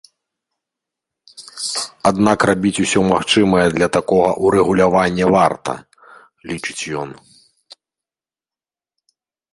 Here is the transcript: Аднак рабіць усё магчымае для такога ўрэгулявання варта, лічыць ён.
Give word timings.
Аднак 2.11 2.39
рабіць 2.51 2.81
усё 2.85 2.99
магчымае 3.11 3.67
для 3.75 3.87
такога 3.97 4.29
ўрэгулявання 4.47 5.25
варта, 5.35 5.73
лічыць 6.53 6.79
ён. 7.03 7.09